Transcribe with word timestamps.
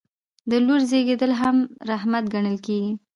د 0.49 0.51
لور 0.65 0.81
زیږیدل 0.89 1.31
هم 1.41 1.57
رحمت 1.89 2.23
ګڼل 2.33 2.57
کیږي. 2.65 2.93